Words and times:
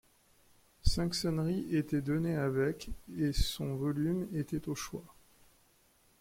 Cinq 0.81 1.13
sonneries 1.13 1.75
étaient 1.75 2.01
données 2.01 2.35
avec 2.35 2.89
et 3.19 3.33
son 3.33 3.75
volume 3.75 4.27
était 4.33 4.67
au 4.67 4.73
choix. 4.73 5.03